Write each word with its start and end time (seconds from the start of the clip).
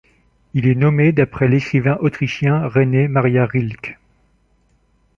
Il 0.55 0.65
est 0.65 0.73
nommé 0.73 1.11
d'après 1.11 1.47
l'écrivain 1.47 1.95
autrichien 1.97 2.67
Rainer 2.67 3.07
Maria 3.07 3.45
Rilke. 3.45 3.99